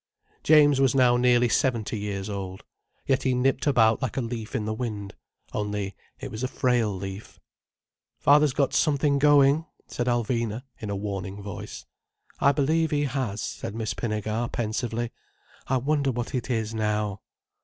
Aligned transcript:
James 0.41 0.81
was 0.81 0.95
now 0.95 1.15
nearly 1.15 1.47
seventy 1.47 1.99
years 1.99 2.27
old. 2.27 2.63
Yet 3.05 3.21
he 3.21 3.35
nipped 3.35 3.67
about 3.67 4.01
like 4.01 4.17
a 4.17 4.21
leaf 4.21 4.55
in 4.55 4.65
the 4.65 4.73
wind. 4.73 5.13
Only, 5.53 5.95
it 6.19 6.31
was 6.31 6.41
a 6.41 6.47
frail 6.47 6.91
leaf. 6.91 7.39
"Father's 8.17 8.53
got 8.53 8.73
something 8.73 9.19
going," 9.19 9.67
said 9.85 10.07
Alvina, 10.07 10.63
in 10.79 10.89
a 10.89 10.95
warning 10.95 11.43
voice. 11.43 11.85
"I 12.39 12.51
believe 12.51 12.89
he 12.89 13.03
has," 13.03 13.41
said 13.43 13.75
Miss 13.75 13.93
Pinnegar 13.93 14.49
pensively. 14.51 15.11
"I 15.67 15.77
wonder 15.77 16.11
what 16.11 16.33
it 16.33 16.49
is, 16.49 16.73
now." 16.73 17.21